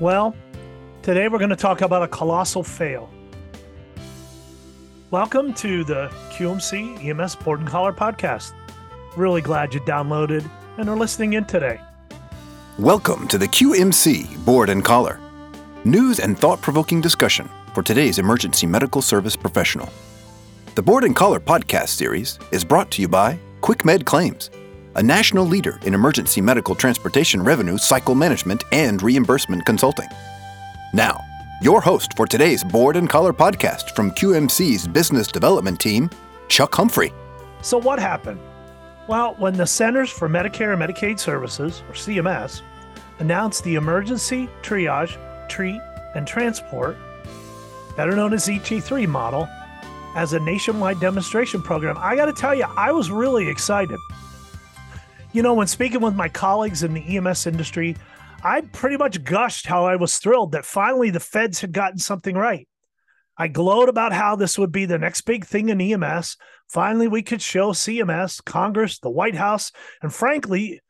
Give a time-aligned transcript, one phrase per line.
[0.00, 0.34] Well,
[1.02, 3.10] today we're going to talk about a colossal fail.
[5.10, 8.54] Welcome to the QMC EMS Board and Collar podcast.
[9.14, 11.78] Really glad you downloaded and are listening in today.
[12.78, 15.20] Welcome to the QMC Board and Collar,
[15.84, 19.90] news and thought provoking discussion for today's emergency medical service professional.
[20.76, 24.48] The Board and Collar podcast series is brought to you by QuickMed Claims
[24.96, 30.08] a national leader in emergency medical transportation revenue cycle management and reimbursement consulting.
[30.92, 31.24] Now,
[31.62, 36.10] your host for today's Board and Collar podcast from QMC's business development team,
[36.48, 37.12] Chuck Humphrey.
[37.62, 38.40] So, what happened?
[39.06, 42.62] Well, when the Centers for Medicare and Medicaid Services, or CMS,
[43.18, 45.16] announced the Emergency Triage,
[45.48, 45.80] Treat,
[46.14, 46.96] and Transport,
[47.96, 49.48] better known as ET3 model,
[50.16, 53.98] as a nationwide demonstration program, I got to tell you, I was really excited.
[55.32, 57.96] You know, when speaking with my colleagues in the EMS industry,
[58.42, 62.34] I pretty much gushed how I was thrilled that finally the feds had gotten something
[62.34, 62.66] right.
[63.36, 66.36] I glowed about how this would be the next big thing in EMS.
[66.68, 69.70] Finally, we could show CMS, Congress, the White House,
[70.02, 70.80] and frankly,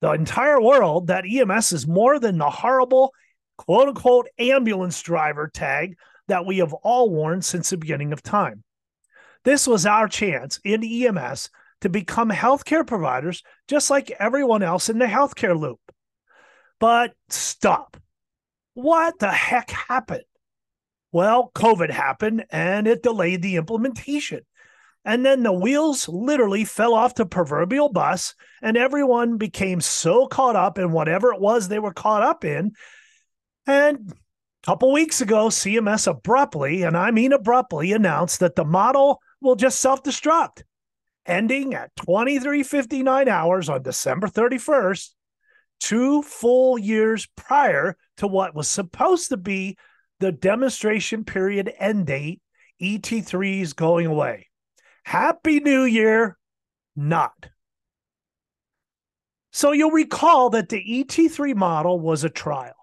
[0.00, 3.12] the entire world that EMS is more than the horrible
[3.58, 5.96] quote unquote ambulance driver tag
[6.28, 8.62] that we have all worn since the beginning of time.
[9.44, 14.98] This was our chance in EMS to become healthcare providers just like everyone else in
[14.98, 15.80] the healthcare loop.
[16.78, 17.96] But stop.
[18.74, 20.24] What the heck happened?
[21.12, 24.40] Well, COVID happened and it delayed the implementation.
[25.04, 30.56] And then the wheels literally fell off the proverbial bus, and everyone became so caught
[30.56, 32.72] up in whatever it was they were caught up in.
[33.66, 39.22] And a couple weeks ago, CMS abruptly, and I mean abruptly, announced that the model
[39.40, 40.64] will just self destruct
[41.26, 45.10] ending at 2359 hours on December 31st,
[45.78, 49.76] two full years prior to what was supposed to be
[50.20, 52.40] the demonstration period end date,
[52.80, 54.48] ET3's going away.
[55.04, 56.36] Happy New Year,
[56.94, 57.48] not.
[59.52, 62.74] So you'll recall that the ET3 model was a trial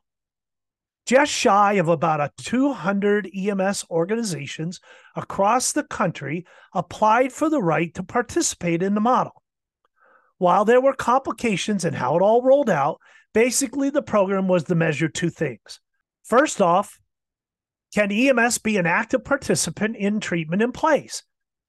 [1.07, 4.81] just shy of about a 200 EMS organizations
[5.15, 9.41] across the country applied for the right to participate in the model.
[10.37, 12.99] While there were complications in how it all rolled out,
[13.33, 15.79] basically the program was to measure two things.
[16.25, 16.99] First off,
[17.95, 21.23] can EMS be an active participant in treatment in place?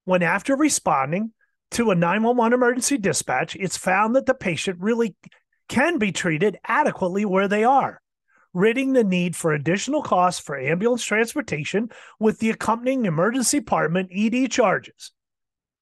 [0.04, 1.32] When after responding
[1.70, 5.14] to a 911 emergency dispatch, it's found that the patient really
[5.68, 8.02] can be treated adequately where they are
[8.54, 14.50] ridding the need for additional costs for ambulance transportation with the accompanying emergency department ED
[14.50, 15.12] charges.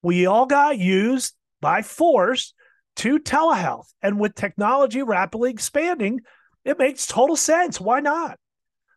[0.03, 2.55] We all got used by force
[2.97, 6.21] to telehealth, and with technology rapidly expanding,
[6.65, 7.81] it makes total sense.
[7.81, 8.39] Why not?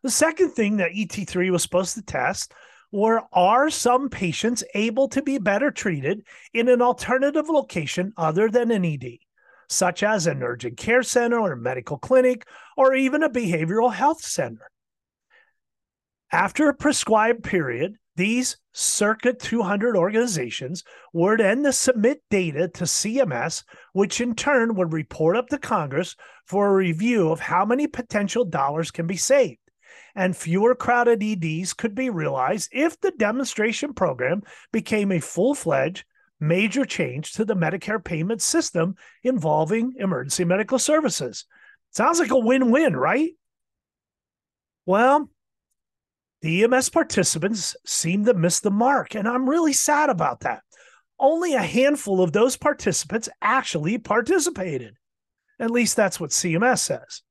[0.02, 2.52] The second thing that ET3 was supposed to test
[2.92, 8.70] were are some patients able to be better treated in an alternative location other than
[8.70, 9.18] an ED?
[9.70, 14.22] Such as an urgent care center or a medical clinic or even a behavioral health
[14.22, 14.70] center.
[16.32, 24.20] After a prescribed period, these circa 200 organizations were then submit data to CMS, which
[24.20, 28.90] in turn would report up to Congress for a review of how many potential dollars
[28.90, 29.58] can be saved.
[30.14, 34.42] And fewer crowded EDs could be realized if the demonstration program
[34.72, 36.04] became a full fledged
[36.40, 41.44] major change to the Medicare payment system involving emergency medical services.
[41.90, 43.32] Sounds like a win win, right?
[44.86, 45.28] Well,
[46.42, 50.62] the EMS participants seem to miss the mark, and I'm really sad about that.
[51.18, 54.94] Only a handful of those participants actually participated.
[55.58, 57.22] At least that's what CMS says.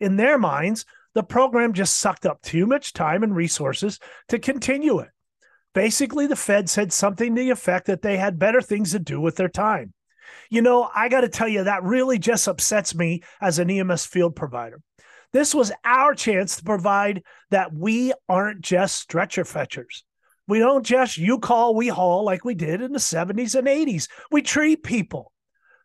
[0.00, 3.98] In their minds, the program just sucked up too much time and resources
[4.28, 5.10] to continue it.
[5.74, 9.20] Basically, the Fed said something to the effect that they had better things to do
[9.20, 9.92] with their time.
[10.48, 14.06] You know, I got to tell you, that really just upsets me as an EMS
[14.06, 14.80] field provider.
[15.32, 20.04] This was our chance to provide that we aren't just stretcher fetchers.
[20.46, 24.08] We don't just you call, we haul like we did in the 70s and 80s.
[24.30, 25.32] We treat people.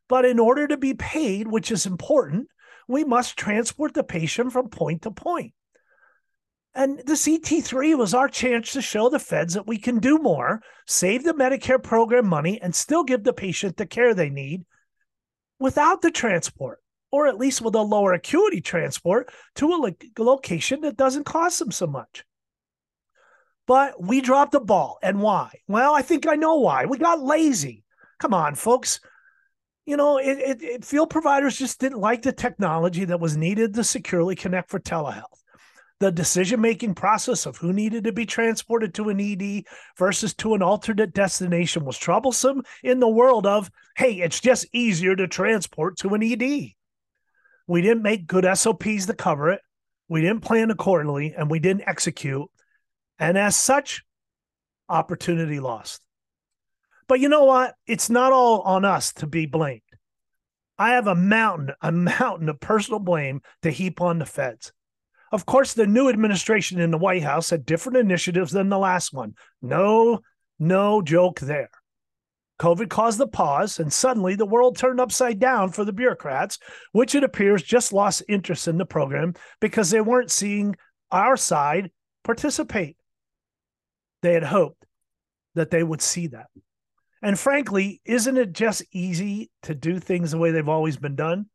[0.07, 2.47] But in order to be paid, which is important,
[2.87, 5.53] we must transport the patient from point to point.
[6.75, 10.61] And the ET3 was our chance to show the feds that we can do more,
[10.85, 14.65] save the Medicare program money, and still give the patient the care they need
[15.59, 16.79] without the transport,
[17.11, 21.71] or at least with a lower acuity transport to a location that doesn't cost them
[21.71, 22.23] so much.
[23.65, 24.97] But we dropped the ball.
[25.03, 25.59] And why?
[25.67, 26.85] Well, I think I know why.
[26.85, 27.83] We got lazy.
[28.19, 28.99] Come on, folks.
[29.85, 33.73] You know, it, it, it, field providers just didn't like the technology that was needed
[33.73, 35.38] to securely connect for telehealth.
[35.99, 39.65] The decision making process of who needed to be transported to an ED
[39.97, 45.15] versus to an alternate destination was troublesome in the world of, hey, it's just easier
[45.15, 46.71] to transport to an ED.
[47.67, 49.61] We didn't make good SOPs to cover it.
[50.07, 52.47] We didn't plan accordingly and we didn't execute.
[53.19, 54.03] And as such,
[54.87, 56.01] opportunity lost.
[57.07, 57.75] But you know what?
[57.85, 59.81] It's not all on us to be blamed.
[60.77, 64.71] I have a mountain, a mountain of personal blame to heap on the feds.
[65.31, 69.13] Of course, the new administration in the White House had different initiatives than the last
[69.13, 69.35] one.
[69.61, 70.19] No,
[70.57, 71.69] no joke there.
[72.59, 76.59] COVID caused the pause, and suddenly the world turned upside down for the bureaucrats,
[76.91, 80.75] which it appears just lost interest in the program because they weren't seeing
[81.09, 81.89] our side
[82.23, 82.97] participate.
[84.21, 84.85] They had hoped
[85.55, 86.47] that they would see that.
[87.21, 91.45] And frankly, isn't it just easy to do things the way they've always been done?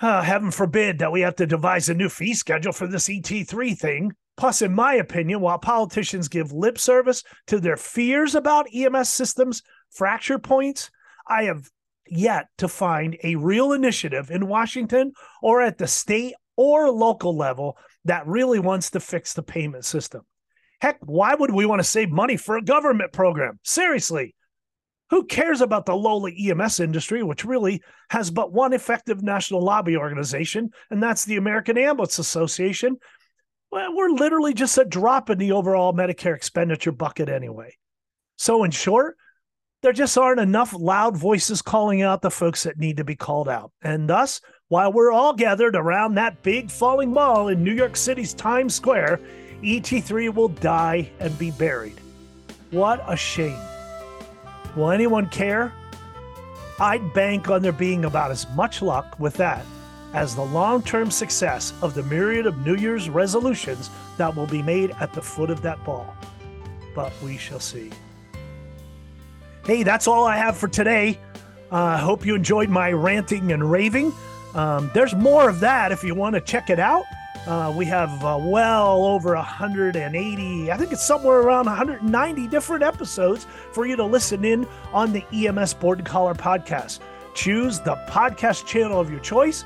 [0.00, 3.76] Uh, heaven forbid that we have to devise a new fee schedule for this ET3
[3.76, 4.12] thing.
[4.36, 9.62] Plus, in my opinion, while politicians give lip service to their fears about EMS systems
[9.90, 10.90] fracture points,
[11.26, 11.68] I have
[12.06, 15.12] yet to find a real initiative in Washington
[15.42, 20.22] or at the state or local level that really wants to fix the payment system.
[20.80, 23.58] Heck, why would we want to save money for a government program?
[23.64, 24.36] Seriously,
[25.10, 29.96] who cares about the lowly EMS industry, which really has but one effective national lobby
[29.96, 32.98] organization, and that's the American Ambulance Association?
[33.70, 37.76] Well, we're literally just a drop in the overall Medicare expenditure bucket anyway.
[38.36, 39.16] So, in short,
[39.82, 43.48] there just aren't enough loud voices calling out the folks that need to be called
[43.48, 43.72] out.
[43.82, 48.34] And thus, while we're all gathered around that big falling mall in New York City's
[48.34, 49.20] Times Square,
[49.62, 51.98] ET3 will die and be buried.
[52.70, 53.58] What a shame.
[54.78, 55.72] Will anyone care?
[56.78, 59.66] I'd bank on there being about as much luck with that
[60.14, 64.62] as the long term success of the myriad of New Year's resolutions that will be
[64.62, 66.16] made at the foot of that ball.
[66.94, 67.90] But we shall see.
[69.66, 71.18] Hey, that's all I have for today.
[71.72, 74.14] I uh, hope you enjoyed my ranting and raving.
[74.54, 77.02] Um, there's more of that if you want to check it out.
[77.46, 83.46] Uh, we have uh, well over 180, I think it's somewhere around 190 different episodes
[83.72, 87.00] for you to listen in on the EMS Board and Collar podcast.
[87.34, 89.64] Choose the podcast channel of your choice,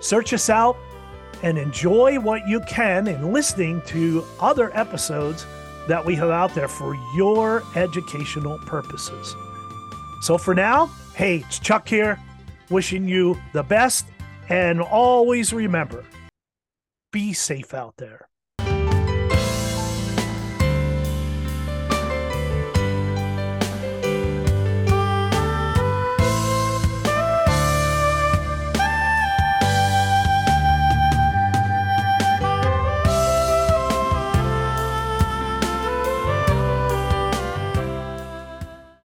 [0.00, 0.76] search us out,
[1.42, 5.46] and enjoy what you can in listening to other episodes
[5.86, 9.34] that we have out there for your educational purposes.
[10.22, 12.18] So for now, hey, it's Chuck here,
[12.68, 14.06] wishing you the best,
[14.48, 16.04] and always remember
[17.12, 18.29] be safe out there.